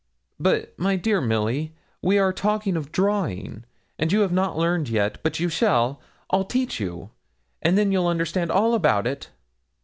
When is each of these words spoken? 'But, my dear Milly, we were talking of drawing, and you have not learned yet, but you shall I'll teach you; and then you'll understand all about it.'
'But, 0.39 0.73
my 0.79 0.95
dear 0.95 1.21
Milly, 1.21 1.75
we 2.01 2.19
were 2.19 2.33
talking 2.33 2.75
of 2.75 2.91
drawing, 2.91 3.65
and 3.99 4.11
you 4.11 4.21
have 4.21 4.31
not 4.31 4.57
learned 4.57 4.89
yet, 4.89 5.19
but 5.21 5.39
you 5.39 5.47
shall 5.47 6.01
I'll 6.31 6.43
teach 6.43 6.79
you; 6.79 7.11
and 7.61 7.77
then 7.77 7.91
you'll 7.91 8.07
understand 8.07 8.49
all 8.49 8.73
about 8.73 9.05
it.' 9.05 9.29